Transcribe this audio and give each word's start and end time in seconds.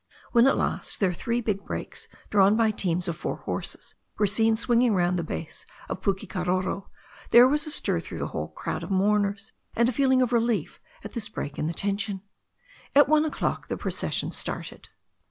When 0.31 0.47
at 0.47 0.57
last 0.57 0.99
their 0.99 1.13
three 1.13 1.41
big 1.41 1.63
brakes 1.63 2.07
drawn 2.31 2.55
by 2.57 2.71
teams 2.71 3.07
of 3.07 3.15
four 3.15 3.35
horses 3.35 3.93
were 4.17 4.25
seen 4.25 4.55
swinging 4.55 4.95
round 4.95 5.19
the 5.19 5.23
base 5.23 5.63
of 5.87 6.01
Pukekaroro, 6.01 6.89
there 7.29 7.47
was 7.47 7.67
a 7.67 7.71
stir 7.71 7.99
through 7.99 8.17
the 8.17 8.29
whole 8.33 8.47
crowd 8.47 8.81
of 8.81 8.89
mourners, 8.89 9.51
and 9.75 9.87
a 9.87 9.91
feeling 9.91 10.23
of 10.23 10.33
relief 10.33 10.79
at 11.03 11.11
this 11.13 11.29
break 11.29 11.59
in 11.59 11.67
the 11.67 11.73
tension. 11.75 12.23
At 12.95 13.07
one 13.09 13.25
o'clock 13.25 13.67
the 13.67 13.77
procession 13.77 14.31
started. 14.31 14.89